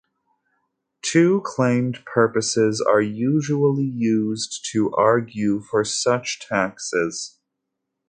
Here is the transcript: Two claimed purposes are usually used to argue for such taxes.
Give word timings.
Two 1.03 1.43
claimed 1.45 2.03
purposes 2.05 2.81
are 2.81 3.01
usually 3.03 3.85
used 3.85 4.65
to 4.71 4.91
argue 4.95 5.59
for 5.61 5.85
such 5.85 6.39
taxes. 6.39 7.37